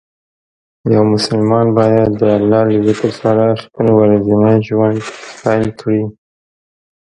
یو 0.93 1.03
مسلمان 1.13 1.67
باید 1.77 2.09
د 2.19 2.21
الله 2.37 2.63
له 2.73 2.79
ذکر 2.87 3.11
سره 3.21 3.45
خپل 3.63 3.87
ورځنی 3.99 4.55
ژوند 4.67 4.97
پیل 5.41 5.65
کړي. 5.79 6.01